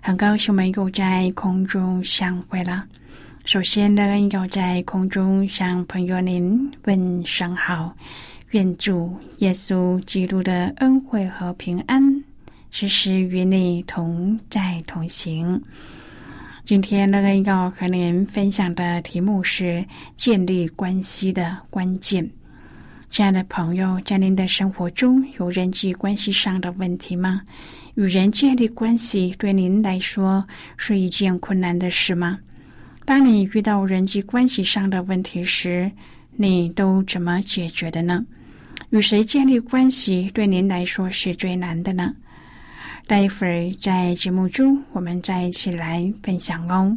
[0.00, 2.84] 很高兴我们又在空中相会了。
[3.44, 7.94] 首先呢，要在空中向朋友您问声好，
[8.50, 12.24] 愿主耶稣基督的恩惠和平安
[12.70, 15.60] 时时与你同在同行。
[16.64, 19.84] 今天呢，要和您分享的题目是
[20.16, 22.28] 建立关系的关键。
[23.08, 27.40] 亲爱的朋友，在您的生活中有人际关系上的问题吗？
[27.98, 30.46] 与人建立关系对您来说
[30.76, 32.38] 是一件困难的事吗？
[33.04, 35.90] 当你遇到人际关系上的问题时，
[36.36, 38.24] 你都怎么解决的呢？
[38.90, 42.14] 与谁建立关系对您来说是最难的呢？
[43.08, 46.96] 待会儿在节目中我们再一起来分享哦。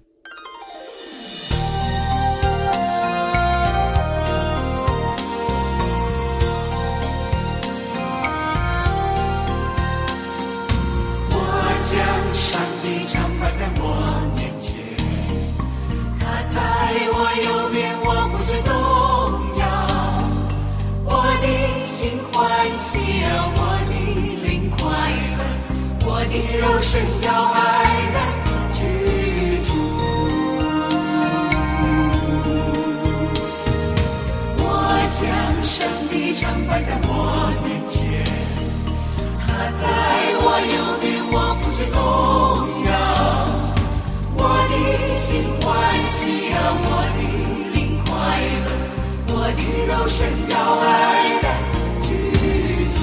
[13.83, 13.85] 我
[14.35, 14.69] 面前，
[16.19, 16.55] 他在
[17.13, 18.71] 我右边，我不知动
[19.57, 19.61] 摇。
[21.05, 21.09] 我
[21.41, 21.45] 的
[21.87, 21.99] 心
[22.31, 22.39] 欢
[22.77, 22.89] 喜，
[23.57, 23.59] 我
[23.89, 23.91] 的
[24.45, 24.79] 灵快
[25.37, 25.41] 乐，
[26.05, 26.91] 我的肉身
[27.23, 27.59] 要安
[28.13, 28.15] 然
[28.71, 28.77] 居
[29.65, 29.69] 住。
[34.57, 34.63] 我
[35.09, 35.19] 将
[35.63, 35.73] 上
[36.09, 37.09] 帝常摆在我
[37.63, 37.99] 面前，
[39.39, 39.81] 他在
[40.39, 41.09] 我右边。
[41.33, 41.97] 我不知动，
[45.21, 45.69] 心欢
[46.07, 47.19] 喜啊，我的
[47.75, 48.09] 灵快
[48.65, 48.67] 乐，
[49.27, 50.17] 我的肉身
[50.49, 50.89] 要安
[51.43, 51.45] 然
[52.01, 52.09] 居
[52.89, 52.97] 住。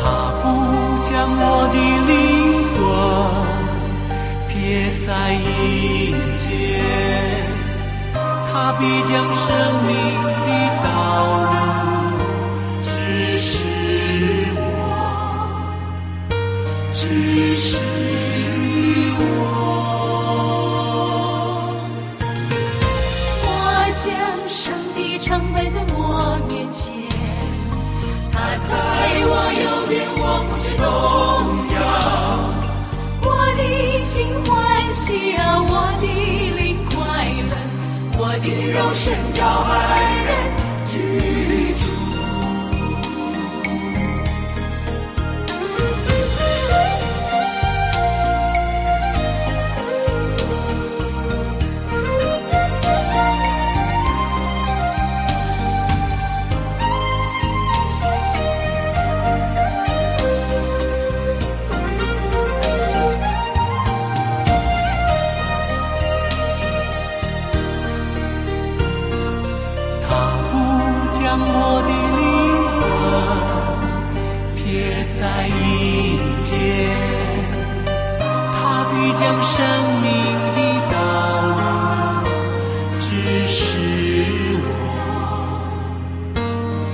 [0.00, 0.02] 他
[0.40, 0.42] 不
[1.04, 1.76] 将我的
[2.08, 2.10] 灵
[2.78, 2.80] 魂
[4.48, 4.50] 撇
[4.96, 6.48] 在阴间，
[8.50, 9.44] 他必将生
[9.86, 9.92] 命
[10.46, 10.48] 的
[10.82, 11.57] 道。
[17.08, 17.78] 只是
[19.16, 19.20] 我
[23.44, 23.48] 我
[23.94, 24.04] 将
[24.46, 26.92] 上帝成为在我面前
[28.30, 28.70] 他在
[29.24, 30.84] 我右边我不知动
[31.72, 31.78] 摇
[33.22, 33.26] 我
[33.56, 33.60] 的
[34.00, 36.06] 心欢喜啊我的
[36.58, 36.94] 灵快
[37.48, 37.56] 乐
[38.18, 40.47] 我的肉身感恩人。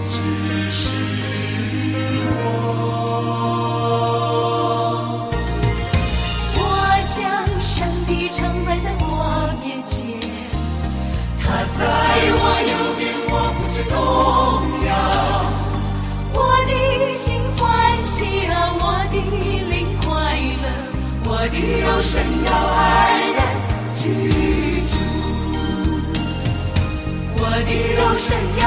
[0.05, 0.21] 只
[0.71, 0.99] 是
[2.37, 2.39] 我
[6.57, 6.61] 我
[7.07, 7.17] 将
[7.59, 9.09] 上帝成为在我
[9.65, 9.97] 面前
[11.41, 11.81] 他在
[12.37, 13.95] 我右边我不知动
[14.87, 14.91] 摇。
[16.35, 16.71] 我的
[17.15, 19.17] 心欢喜啊我的
[19.71, 20.05] 灵快
[20.63, 20.67] 乐
[21.25, 22.13] 我的肉身
[22.45, 23.39] 要安然
[23.95, 24.03] 居
[24.83, 24.93] 住
[27.39, 28.65] 我的肉身要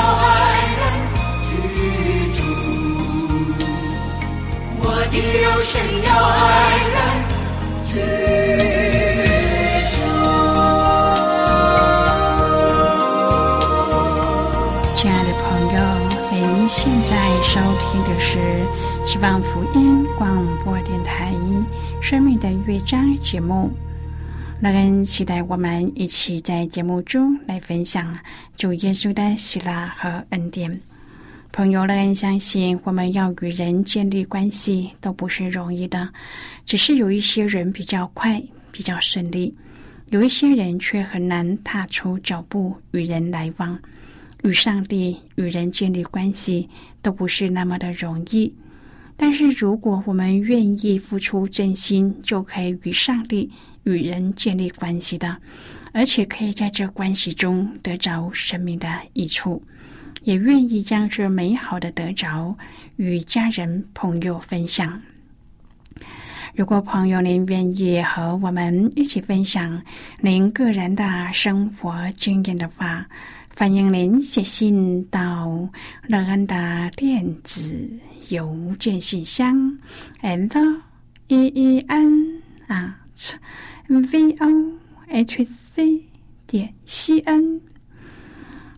[5.60, 7.28] 神要安然
[7.88, 8.00] 居
[9.90, 9.96] 住。
[14.96, 15.78] 亲爱的朋友，
[16.32, 17.12] 您现在
[17.44, 18.38] 收听的是
[19.06, 21.34] 希望福音广播电台
[22.02, 23.72] 《生命的乐章》节目。
[24.60, 28.18] 乐恩期待我们一起在节目中来分享
[28.56, 30.80] 主耶稣的喜乐和恩典。
[31.58, 36.08] 朋友，乐恩相信，我们要与人建立关系都不是容易的，
[36.68, 38.40] 只是有一些人比较快，
[38.72, 39.52] 比较顺利；
[40.12, 43.76] 有一些人却很难踏出脚步与人来往。
[44.44, 46.70] 与上帝、与人建立关系
[47.02, 48.54] 都不是那么的容易。
[49.16, 53.50] 但是，如果我们愿意付出真心，就可以与上帝、
[53.84, 55.36] 与人建立关系的，
[55.92, 59.60] 而且可以在这关系中得着生命的益处，
[60.28, 62.54] 也愿意将这美好的得着
[62.98, 65.02] 与家人、朋友分享。
[66.54, 69.82] 如果朋友您愿意和我们一起分享
[70.20, 73.08] 您个人的生活经验的话，
[73.56, 75.48] 欢迎您写信到
[76.10, 77.90] 乐安的电子
[78.28, 79.56] 邮件信箱
[80.22, 80.82] ，and
[81.30, 83.00] e e n 啊
[83.88, 84.74] ，v o
[85.08, 86.04] h c
[86.46, 87.62] 点 c n。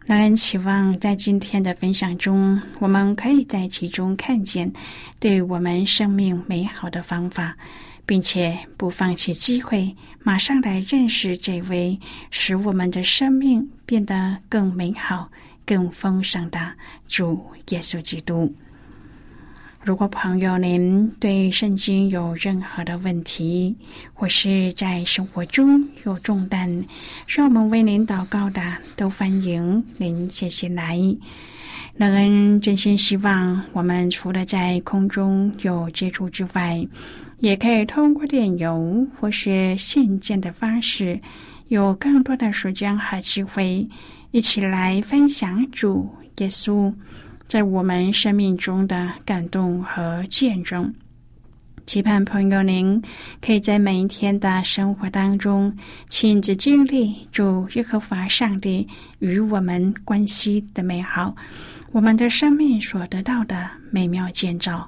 [0.10, 4.74] 感恩期望在今天的分享中，我们可以在其中看见
[5.20, 7.56] 对我们生命美好的方法。
[8.08, 12.00] 并且不放弃机会，马上来认识这位
[12.32, 15.30] 使我们的生命变得更美好、
[15.64, 16.60] 更丰盛的
[17.08, 18.52] 主耶稣基督。
[19.82, 23.74] 如果朋友您对圣经有任何的问题，
[24.14, 26.84] 或是在生活中有重担，
[27.28, 28.62] 需要我们为您祷告的，
[28.98, 31.00] 都欢迎您写信来。
[31.96, 36.86] 乐恩真心希望，我们除了在空中有接触之外，
[37.40, 41.20] 也可以通过电邮或是信件的方式，
[41.70, 43.88] 有更多的时间和机会，
[44.32, 46.08] 一起来分享主
[46.40, 46.94] 耶稣
[47.50, 50.94] 在我们生命中的感动和见证。
[51.88, 53.02] 期盼朋友您
[53.42, 55.76] 可以在每一天的生活当中
[56.10, 58.88] 亲自经历主耶和华上帝
[59.18, 61.36] 与我们关系的美好，
[61.92, 64.88] 我们的生命所得到的美妙建造。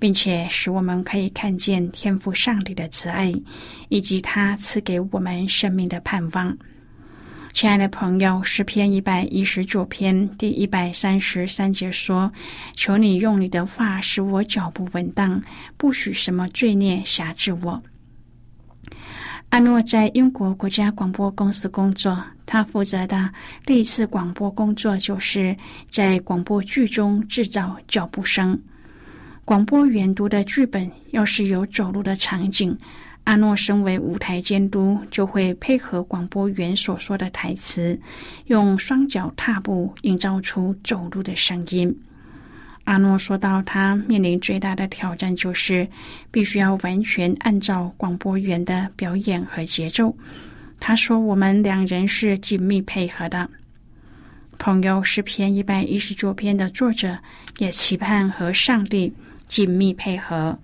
[0.00, 3.34] 并且使我们可以看见天赋上帝的慈爱，
[3.88, 6.56] 以及他赐给我们生命的盼望。
[7.58, 12.32] 亲爱的朋友，诗篇一百一十九篇第一百三十三节说
[12.76, 15.42] ：“求你用你的话使我脚步稳当，
[15.76, 17.82] 不许什么罪孽辖制我。”
[19.50, 23.28] 阿诺在英国国家广播公司工作，他负责的
[23.66, 25.56] 第一次广播工作就是
[25.90, 28.56] 在广播剧中制造脚步声。
[29.44, 32.78] 广播员读的剧本要是有走路的场景，
[33.28, 38.00] 阿诺身为舞台监督，就会配合广播员所说的台词，
[38.46, 41.94] 用双脚踏步，营造出走路的声音。
[42.84, 45.86] 阿诺说到，他面临最大的挑战就是
[46.30, 50.16] 必须要完全按照广播员的表演和节奏。
[50.80, 53.50] 他说：“我们两人是紧密配合的。”
[54.58, 57.18] 朋友诗篇一百一十九篇的作者
[57.58, 59.12] 也期盼和上帝。
[59.46, 60.58] 紧密配合，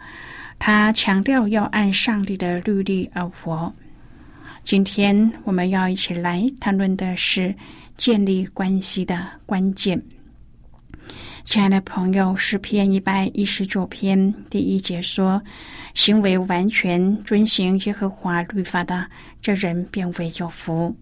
[0.66, 3.70] 他强调要按上帝的律例而活。
[4.64, 7.54] 今天我们要一起来谈论的是
[7.98, 10.02] 建立关系的关键。
[11.42, 15.42] 亲爱的朋友，诗篇一百一十九篇第一节说
[15.92, 19.06] ：“行为完全遵行耶和华律法的，
[19.42, 20.96] 这人便为有福。”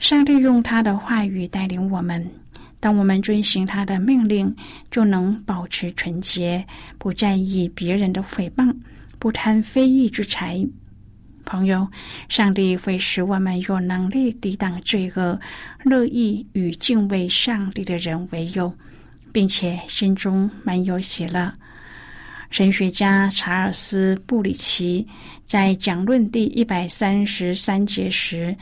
[0.00, 2.26] 上帝用他的话语带领我们。
[2.80, 4.54] 当我们遵行他的命令，
[4.90, 6.64] 就能保持纯洁，
[6.96, 8.74] 不在意别人的诽谤，
[9.18, 10.64] 不贪非义之财。
[11.44, 11.88] 朋友，
[12.28, 15.40] 上帝会使我们有能力抵挡罪恶，
[15.82, 18.72] 乐意与敬畏上帝的人为友，
[19.32, 21.52] 并且心中满有喜乐。
[22.50, 25.06] 神学家查尔斯·布里奇
[25.44, 28.56] 在讲论第一百三十三节时。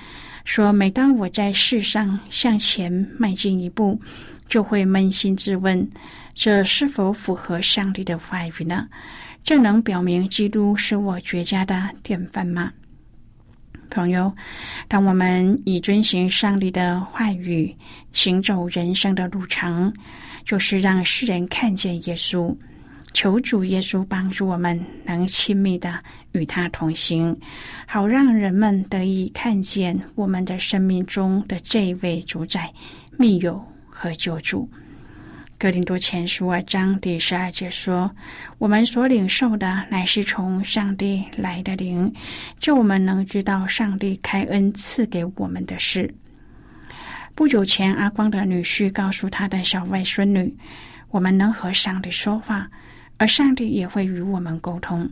[0.46, 4.00] 说：“每当我在世上向前迈进一步，
[4.48, 5.86] 就会扪心自问：
[6.34, 8.88] 这是否符合上帝的话语呢？
[9.42, 12.72] 这能表明基督是我绝佳的典范吗？”
[13.90, 14.32] 朋友，
[14.86, 17.74] 当我们以遵循上帝的话语，
[18.12, 19.92] 行走人生的路程，
[20.44, 22.54] 就是让世人看见耶稣。
[23.16, 25.99] 求主耶稣帮助我们，能亲密的
[26.32, 27.35] 与他同行，
[27.87, 32.70] 好让人们得以看见我们的生命中的这位主宰、
[33.16, 33.58] 密友
[33.88, 34.70] 和救主。
[35.56, 38.14] 哥林多前书二章第十二节说
[38.61, 42.12] ：“我们所领受的乃是从上帝来的灵，
[42.61, 46.14] 就我们能知道上帝开恩赐给我们的事。”
[47.35, 50.54] 不久前，阿光的女婿告诉他的小外孙女
[51.08, 52.68] ：“我们能和上帝说话，
[53.18, 55.08] 而上帝也会与我们沟通。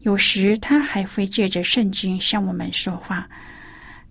[0.00, 3.28] 有时，他还会借着圣经向我们说话。”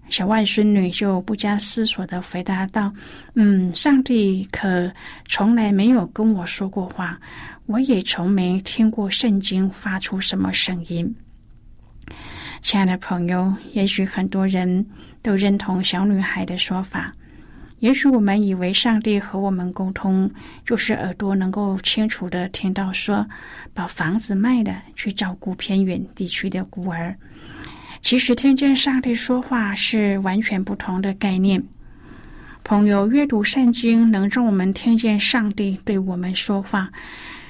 [0.10, 2.92] 小外孙女就不加思索的回答道
[3.36, 4.92] ：“嗯，上帝可
[5.28, 7.20] 从来没有跟我说过话，
[7.68, 11.16] 我也从没听过圣经发出什么声音。”
[12.62, 14.84] 亲爱的朋友，也许很多人
[15.22, 17.14] 都认同小女孩的说法。
[17.80, 20.30] 也许我们以为上帝和我们沟通，
[20.66, 23.26] 就是耳朵能够清楚的听到说
[23.74, 27.16] ：“把房子卖了，去照顾偏远地区的孤儿。”
[28.02, 31.62] 其实，听见上帝说话是完全不同的概念。
[32.64, 36.90] 朋友，阅读圣经能让我们听见上帝对我们说话。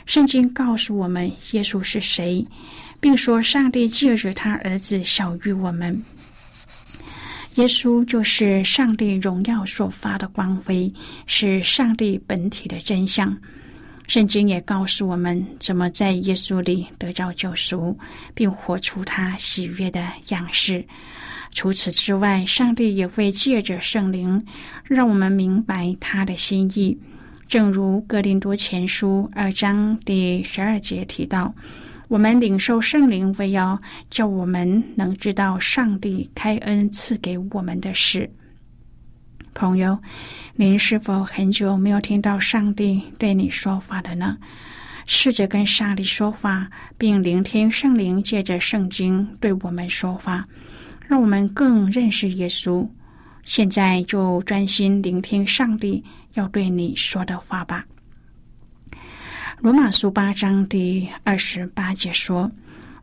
[0.06, 2.44] 圣经告诉我们耶稣是谁，
[3.00, 6.04] 并说上帝借着他儿子小于我们。
[7.56, 10.92] 耶稣就是上帝荣耀所发的光辉，
[11.26, 13.36] 是上帝本体的真相。
[14.08, 17.98] 圣经也告诉我们怎么在耶稣里得到救赎，
[18.34, 20.84] 并活出他喜悦的样式。
[21.52, 24.44] 除此之外，上帝也会借着圣灵，
[24.84, 26.98] 让我们明白他的心意。
[27.48, 31.54] 正如哥林多前书二章第十二节提到
[32.10, 38.30] ：“我们领受圣灵，为要叫我们能知道上帝开恩赐给我们的事。”
[39.54, 39.98] 朋友，
[40.56, 44.38] 您是否很久没有听到上帝对你说话了呢？
[45.06, 50.44] 试着跟上帝说话，并聆听圣灵借着圣经对我们说话，
[51.08, 52.88] 让我们更认识耶稣。
[53.44, 57.86] 现在就专心聆听上帝要对你说的话吧。
[59.62, 62.50] 罗马书八章第二十八节说：“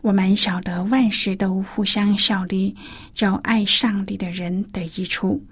[0.01, 2.75] 我们晓得万事都互相效力，
[3.15, 5.45] 叫爱上帝的人得益处。”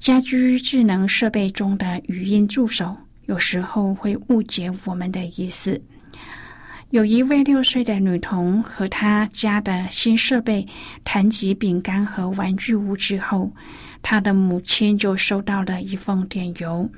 [0.00, 2.96] 家居智能设备中的语音助手
[3.26, 5.80] 有时候会误解我们的意思。
[6.90, 10.66] 有一位六岁的女童和她家的新设备
[11.04, 13.48] 谈及饼干和玩具屋之后，
[14.02, 16.90] 她的母亲就收到了一封电邮，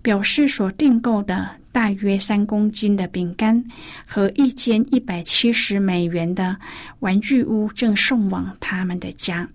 [0.00, 3.64] 表示所订购的大约三公斤的饼干
[4.06, 6.56] 和一间一百七十美元的
[7.00, 9.48] 玩具屋正送往他们的家。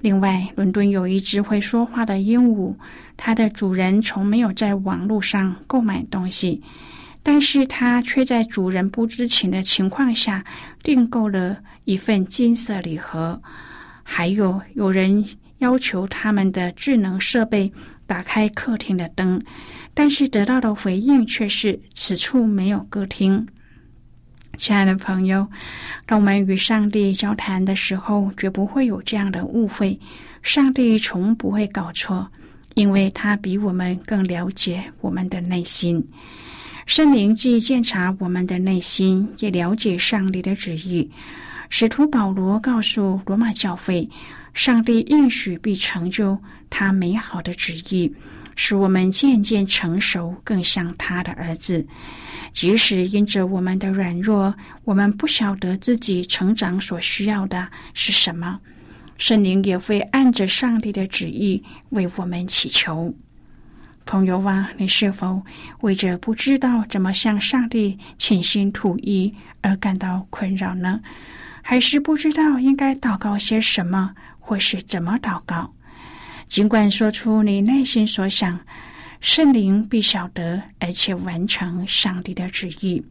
[0.00, 2.74] 另外，伦敦有一只会说话的鹦鹉，
[3.16, 6.60] 它的主人从没有在网络上购买东西，
[7.22, 10.44] 但是它却在主人不知情的情况下
[10.82, 13.40] 订购了一份金色礼盒。
[14.02, 15.24] 还有，有人
[15.58, 17.72] 要求他们的智能设备
[18.04, 19.40] 打开客厅的灯，
[19.94, 23.46] 但是得到的回应却是此处没有歌厅。
[24.56, 25.46] 亲爱的朋友，
[26.06, 29.98] 当我们与上帝交谈的时候，绝不会有这样的误会。
[30.42, 32.30] 上帝从不会搞错，
[32.74, 36.04] 因为他比我们更了解我们的内心。
[36.84, 41.10] 圣灵既检查我们的内心，也了解上帝的旨意。
[41.70, 44.08] 使徒保罗告诉罗马教会，
[44.52, 48.12] 上帝应许必成就他美好的旨意，
[48.56, 51.86] 使我们渐渐成熟，更像他的儿子。
[52.52, 54.54] 即使因着我们的软弱，
[54.84, 58.60] 我们不晓得自己成长所需要的是什么，
[59.16, 63.14] 圣灵也会按着上帝的旨意为我们祈求。
[64.04, 65.42] 朋友啊，你是否
[65.80, 71.00] 为着不知道怎么向上帝倾心吐意而感到困扰呢？
[71.62, 75.72] 还是不知道应该祷告些什么，或是怎么祷告？
[76.52, 78.60] 尽管说出你内心所想。
[79.22, 83.02] 圣灵必晓得，而且完成上帝的旨意。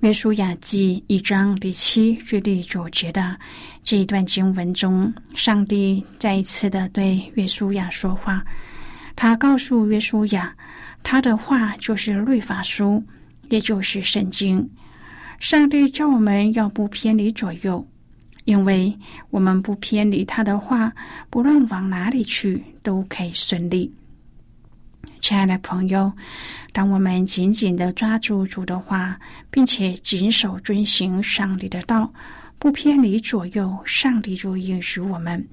[0.00, 3.38] 约书亚记一章第七至第九节的
[3.84, 8.44] 这一段经文中，上帝再一次的对约书亚说话。
[9.14, 10.52] 他告诉约书亚，
[11.04, 13.00] 他的话就是律法书，
[13.48, 14.68] 也就是圣经。
[15.38, 17.86] 上帝叫我们要不偏离左右，
[18.44, 18.92] 因为
[19.30, 20.92] 我们不偏离他的话，
[21.30, 23.92] 不论往哪里去都可以顺利。
[25.20, 26.12] 亲爱的朋友，
[26.72, 29.16] 当我们紧紧的抓住主的话，
[29.50, 32.12] 并且谨守遵行上帝的道，
[32.58, 35.46] 不偏离左右，上帝就允许我们，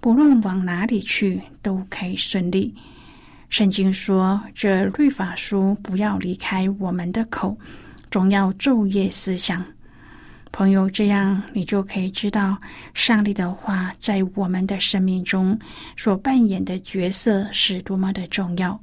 [0.00, 2.72] 不论往哪里去都可以顺利。
[3.48, 7.56] 圣经说：“这律法书不要离开我们的口，
[8.10, 9.64] 总要昼夜思想。”
[10.56, 12.56] 朋友，这样你就可以知道
[12.94, 15.58] 上帝的话在我们的生命中
[15.98, 18.80] 所扮演的角色是多么的重要。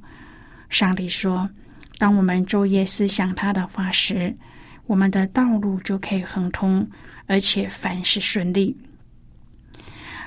[0.68, 1.50] 上帝说
[1.98, 4.32] ：“当我们昼夜思想他的话时，
[4.86, 6.88] 我们的道路就可以亨通，
[7.26, 8.76] 而且凡事顺利。”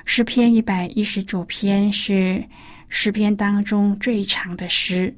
[0.04, 2.44] 诗篇一百一十九篇是
[2.90, 5.16] 诗篇当中最长的诗，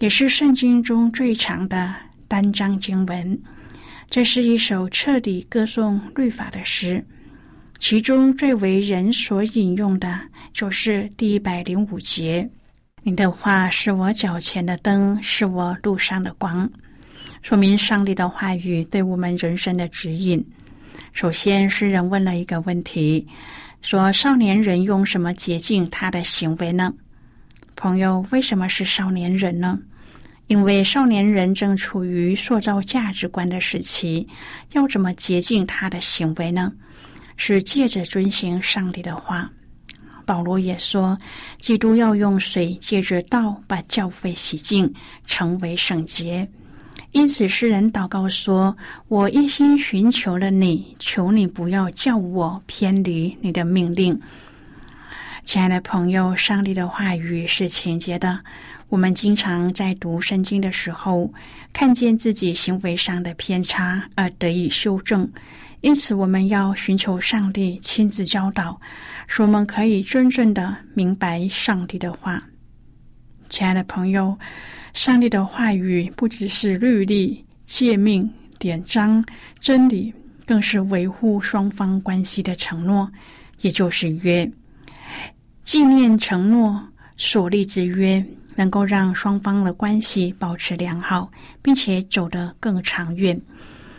[0.00, 1.94] 也是圣经中最长的
[2.28, 3.42] 单章经文。
[4.12, 7.02] 这是一首彻底歌颂律法的诗，
[7.78, 10.20] 其中最为人所引用的
[10.52, 12.46] 就是第一百零五节
[13.02, 16.70] ：“你的话是我脚前的灯，是我路上的光。”
[17.40, 20.44] 说明上帝的话语对我们人生的指引。
[21.14, 23.26] 首先，诗人问了一个问题。
[23.80, 26.92] 说少年人用什么洁净他的行为呢？
[27.76, 29.78] 朋友，为什么是少年人呢？
[30.52, 34.28] 因为少年人正处于塑造价值观的时期，
[34.72, 36.70] 要怎么洁净他的行为呢？
[37.38, 39.50] 是借着遵行上帝的话。
[40.26, 41.16] 保罗也说，
[41.58, 44.92] 基督要用水借着道把教会洗净，
[45.24, 46.46] 成为圣洁。
[47.12, 48.76] 因此，诗人祷告说
[49.08, 54.20] ：“我一心寻求了你，求你不要叫我偏离你的命令。”
[55.44, 58.38] 亲爱的朋友，上帝的话语是情节的。
[58.88, 61.32] 我们经常在读圣经的时候，
[61.72, 65.30] 看见自己行为上的偏差而得以修正。
[65.80, 68.80] 因此，我们要寻求上帝亲自教导，
[69.26, 72.42] 使我们可以真正的明白上帝的话。
[73.50, 74.38] 亲爱的朋友。
[74.94, 79.24] 上帝的话语不只是律例、诫命、典章、
[79.58, 80.12] 真理，
[80.44, 83.10] 更是维护双方关系的承诺，
[83.62, 84.50] 也就是约。
[85.64, 86.82] 纪念承诺
[87.16, 88.24] 所立之约，
[88.56, 91.30] 能够让双方的关系保持良好，
[91.62, 93.40] 并且走得更长远。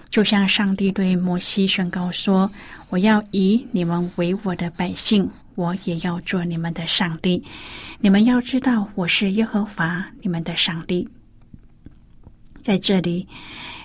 [0.10, 2.51] 就像上帝对摩西宣告说
[2.91, 7.43] ：“我要以你们为我的百姓。”我也要做你们的上帝，
[8.00, 11.08] 你们要知道我是耶和华你们的上帝。
[12.63, 13.27] 在这里，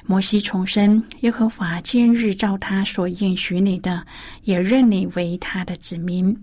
[0.06, 4.02] 摩西重申耶和华今日照他所应许你的，
[4.45, 6.34] 也认你为他的子民。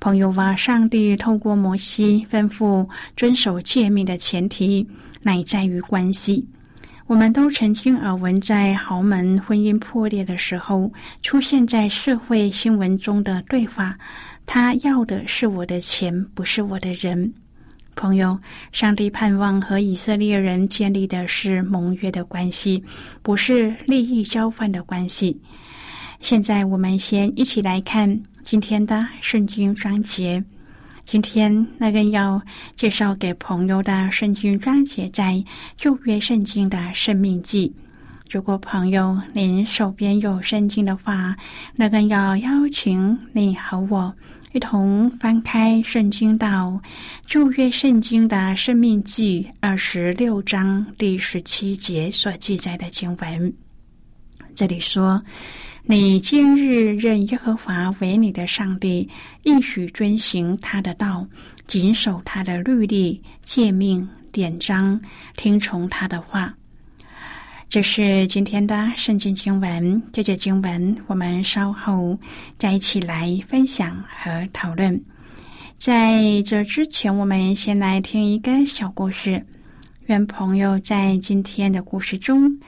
[0.00, 4.86] 朋友哇，上帝透过摩西吩咐遵守诫命的前提，
[5.20, 6.42] 乃在于关系。
[7.06, 13.94] 我们都曾经耳闻，在豪门婚姻破裂的时候，出现在社会新闻中的对话。
[14.46, 17.30] 他要的是我的钱，不是我的人。
[17.94, 18.38] 朋友，
[18.72, 22.82] 上帝盼望和以色列人建立的是盟约的关系，
[23.22, 25.38] 不是利益交换的关系。
[26.20, 30.42] 现在，我们先一起来看今天的圣经章节。
[31.04, 32.40] 今天那个要
[32.74, 35.42] 介绍给朋友的圣经章节，在
[35.76, 37.72] 旧约圣经的生命记。
[38.30, 41.36] 如果朋友您手边有圣经的话，
[41.74, 44.14] 那个要邀请你和我。
[44.52, 46.80] 一同翻开圣经到
[47.24, 53.69] 旧约圣经的生命记二十六章第十七节所记载的经文。
[54.60, 55.22] 这里说
[55.88, 59.08] ：“你今日认耶和华为你的上帝，
[59.44, 61.26] 应许遵行他的道，
[61.66, 65.00] 谨守他的律例、诫命、典章，
[65.34, 66.52] 听从他的话。”
[67.70, 70.02] 这是今天的圣经经文。
[70.12, 72.18] 这节经文我们稍后
[72.58, 75.02] 再一起来分享和讨论。
[75.78, 79.42] 在这之前，我们先来听一个小故事。
[80.08, 82.58] 愿朋友在今天的故事中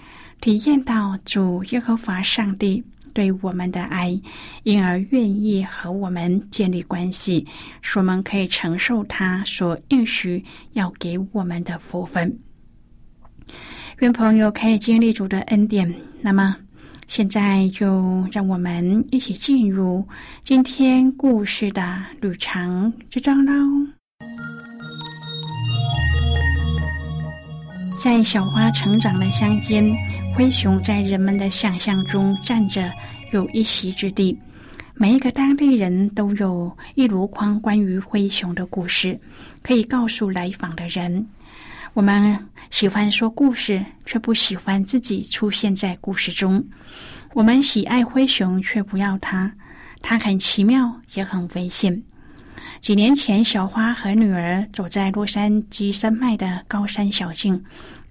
[0.43, 2.83] 体验到主耶和华上帝
[3.15, 4.21] 对我们的爱，
[4.65, 7.47] 因而愿意和我们建立关系，
[7.81, 12.37] 使我们可以承受他所应许要给我们的福分。
[14.01, 15.95] 愿朋友可以经历主的恩典。
[16.21, 16.53] 那么，
[17.07, 20.05] 现在就让我们一起进入
[20.43, 23.53] 今天故事的旅程之中喽。
[28.03, 29.85] 在小花成长的乡间，
[30.35, 32.90] 灰熊在人们的想象中站着
[33.33, 34.37] 有一席之地。
[34.95, 39.18] 每一个当地人都有一箩筐关于灰熊的故事，
[39.62, 41.27] 可以告诉来访的人。
[41.92, 42.38] 我们
[42.71, 46.64] 喜欢说故事，却不喜欢自己出现在故事中。
[47.35, 49.53] 我们喜爱灰熊，却不要它。
[50.01, 52.03] 它很奇妙，也很危险。
[52.81, 57.62] 几年前，小花和女儿走在洛杉矶山脉的高山小径，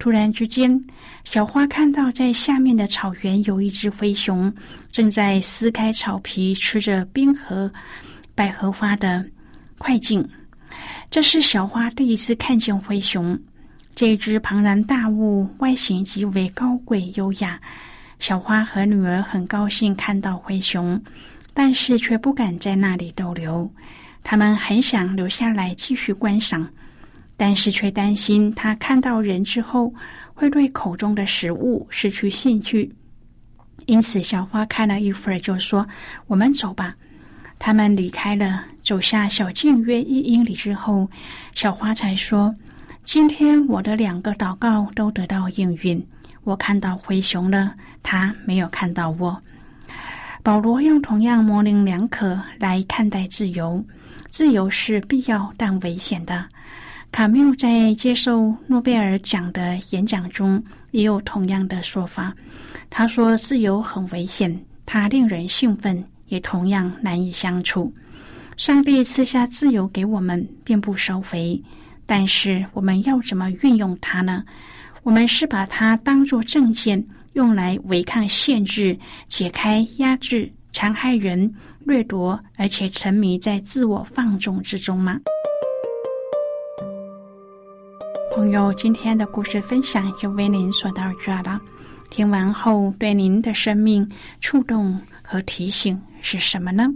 [0.01, 0.83] 突然之间，
[1.25, 4.51] 小花看到在下面的草原有一只灰熊
[4.91, 7.71] 正在撕开草皮，吃着冰河
[8.33, 9.23] 百合花的
[9.77, 10.27] 快进。
[11.11, 13.39] 这是小花第一次看见灰熊。
[13.93, 17.61] 这只庞然大物外形极为高贵优雅，
[18.17, 20.99] 小花和女儿很高兴看到灰熊，
[21.53, 23.71] 但是却不敢在那里逗留。
[24.23, 26.67] 他们很想留下来继续观赏，
[27.41, 29.91] 但是却担心他看到人之后
[30.35, 32.93] 会对口中的食物失去兴趣。
[33.87, 35.83] 因此，小花看了一会儿，就说
[36.29, 36.95] ：“我们走吧。”
[37.57, 41.09] 他们离开了，走下小径约一英里之后，
[41.55, 42.55] 小花才说
[43.03, 46.05] ：“今天我的两个祷告都得到应允。
[46.43, 47.73] 我看到灰熊了，
[48.03, 49.41] 他没有看到我。”
[50.43, 53.83] 保罗用同样模棱两可来看待自由。
[54.29, 56.45] 自由是必要但危险的。
[57.11, 62.33] 卡缪在接受诺贝尔奖的演讲中也有同样的说法。
[62.89, 67.93] 他说：“自由很危险，它令人兴奋。”也同样难以相处。
[68.55, 71.61] 上帝赐下自由给我们，并不收回，
[72.05, 74.41] 但是我们要怎么运用它呢？
[75.03, 78.97] 我们是把它当作证件，用来违抗限制、
[79.27, 85.19] 解开压制、残害人、掠夺，而且沉迷在自我放纵之中吗？
[88.33, 91.59] 朋友，今天的故事分享就为您说到这了。
[92.09, 95.99] 听完后，对您的生命触动和提醒。
[96.21, 96.87] 是什么呢？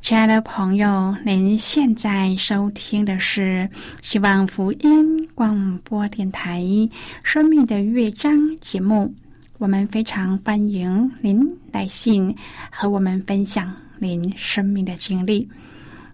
[0.00, 3.68] 亲爱的朋友，您现在收听的是
[4.02, 6.60] 希望福音广播电台
[7.22, 9.14] 《生命的乐章》节目。
[9.58, 12.34] 我们非常欢迎您来信
[12.72, 15.48] 和我们分享您生命的经历。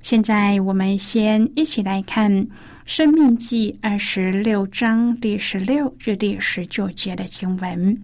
[0.02, 2.30] 现在，我们先一起来看
[2.90, 7.96] 《生命记》二十六章第十六至第十九节的经文。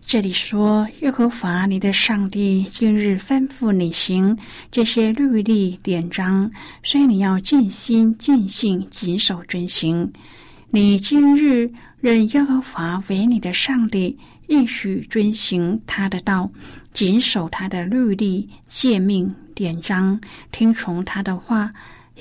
[0.00, 4.38] 这里说：“耶和华你的上帝今日吩咐你行
[4.70, 6.48] 这些律例典章，
[6.84, 10.08] 所以你要尽心尽性谨守遵行。
[10.70, 11.68] 你今日
[12.00, 16.48] 认耶和华为你的上帝，应许遵行他的道，
[16.92, 20.20] 谨守他的律例诫命典章，
[20.52, 21.72] 听从他的话。”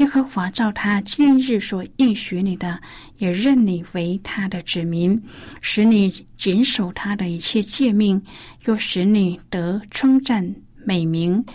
[0.01, 2.81] 耶和华照他今日所应许你的，
[3.19, 5.21] 也认你为他的子民，
[5.61, 8.19] 使你谨守他的一切诫命，
[8.65, 11.45] 又使你得称赞美名、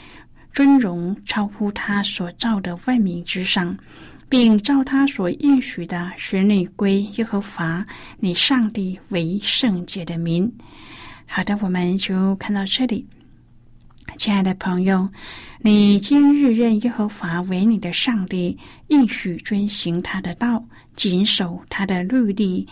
[0.52, 3.76] 尊荣，超乎他所造的万民之上，
[4.28, 7.84] 并照他所应许的，使你归耶和华
[8.20, 10.48] 你上帝为圣洁的民。
[11.26, 13.04] 好的，我们就看到这里。
[14.16, 15.08] 亲爱的朋友，
[15.60, 18.56] 你今日认耶和华为你的上帝，
[18.88, 20.64] 应许遵行他的道，
[20.94, 22.66] 谨守他的律例、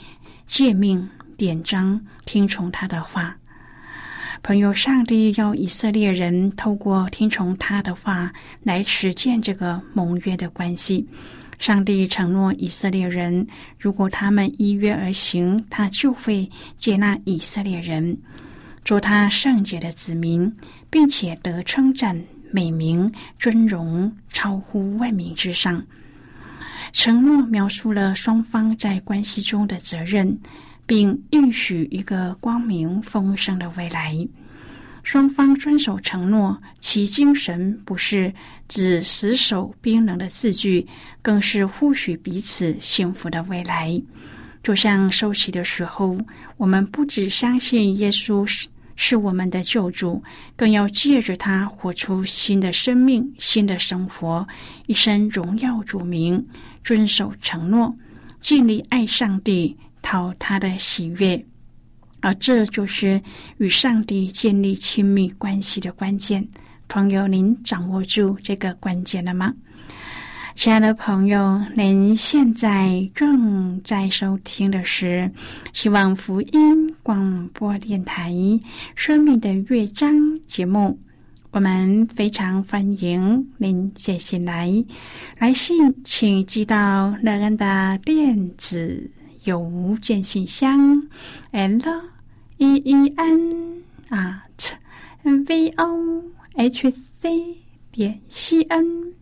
[0.47, 3.37] 诫命、典章，听从他的话。
[4.43, 11.07] 朋友，上帝要以色列人透过听从他的话来实践这个盟约的关系。
[11.59, 13.47] 上帝承诺以色列人，
[13.79, 18.17] 如果他们依约而行，他就会接纳以色列人。
[18.85, 20.55] 做他圣洁的子民，
[20.91, 25.83] 并且得称赞、美名、尊荣，超乎万民之上。
[26.93, 30.39] 承诺描述了双方在关系中的责任，
[30.87, 34.15] 并应许一个光明丰盛的未来。
[35.03, 38.33] 双方遵守承诺，其精神不是
[38.69, 40.87] 指死守冰冷的字句，
[41.21, 44.01] 更是呼许彼此幸福的未来。
[44.63, 46.17] 就像受洗的时候，
[46.57, 48.47] 我们不只相信耶稣
[48.95, 49.17] 是。
[49.17, 50.23] 我们的救主，
[50.55, 54.47] 更要借着他活出新的生命、新的生活，
[54.87, 56.47] 一生荣耀主名，
[56.83, 57.97] 遵守承诺，
[58.41, 61.43] 尽力爱上帝，讨他的喜悦。
[62.21, 63.23] 而这就是
[63.57, 66.47] 与上帝建立亲密关系的关键。
[66.87, 69.55] 朋友，您掌握住这个关键了吗？
[70.55, 75.31] 亲爱的朋友，您现在正在收听的是
[75.73, 78.31] 希望福音广播电台
[78.95, 80.15] 《生命的乐章》
[80.47, 80.97] 节目。
[81.51, 84.73] 我们非常欢迎您写信来，
[85.39, 89.11] 来信请寄到乐恩的电子
[89.45, 91.03] 邮件信箱
[91.51, 91.79] ：l
[92.59, 94.73] e e n at
[95.47, 96.23] v o
[96.55, 96.91] h
[97.21, 97.57] c
[97.91, 99.13] 点 c n。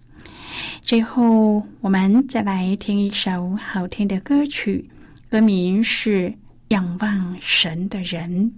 [0.80, 4.88] 最后，我们再来听一首好听的歌曲，
[5.28, 6.28] 歌名是
[6.68, 8.50] 《仰望神的人》。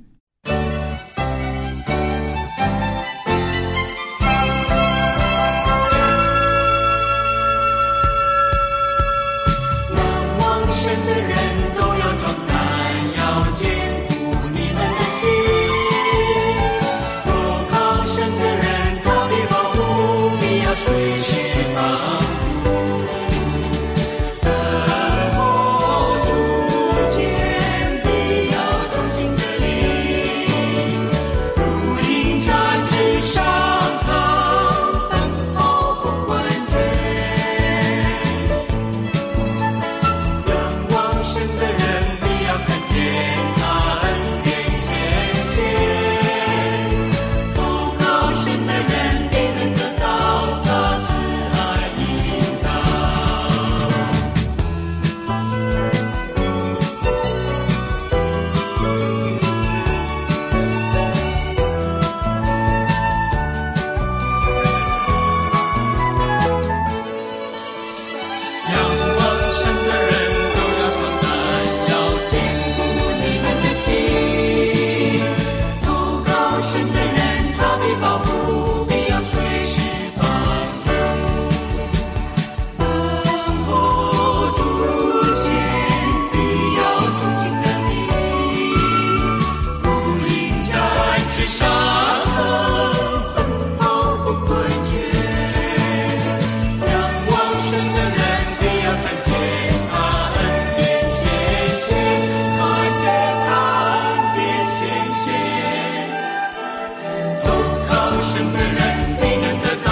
[108.35, 108.79] 往的人
[109.21, 109.89] 没能得到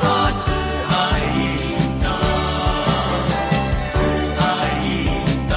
[0.00, 0.50] 他慈
[0.88, 1.44] 爱，应
[2.00, 2.08] 当，
[3.90, 3.94] 慈
[4.38, 4.42] 爱
[4.82, 4.88] 应
[5.50, 5.52] 当，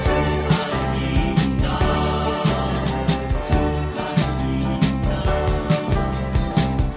[0.00, 0.10] 慈
[0.48, 0.50] 爱
[1.02, 1.06] 应
[1.62, 1.66] 当，
[3.44, 3.46] 慈
[3.98, 4.00] 爱
[4.42, 4.48] 应
[5.04, 5.10] 当。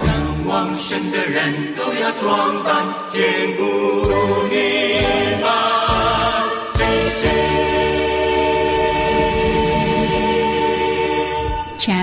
[0.08, 0.10] 仰
[0.48, 2.70] 望生的人都要装扮
[3.10, 3.20] 坚
[3.58, 3.64] 固
[4.50, 4.81] 你。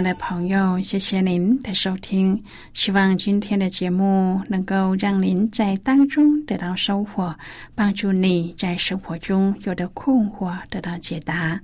[0.09, 2.43] 的朋友，谢谢您的收听。
[2.73, 7.37] 希望今天的节目能够让您在当中得到收获，
[7.75, 11.61] 帮助你在生活中有的困惑得到解答，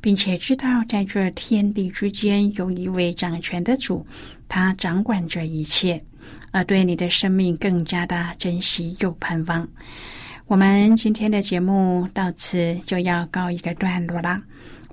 [0.00, 4.06] 并且知道在这天地之间有一位掌权的主，
[4.48, 6.00] 他掌管着一切，
[6.52, 9.66] 而对你的生命更加的珍惜又盼望。
[10.46, 14.40] 我们今天的节目到此就要告一个段落了。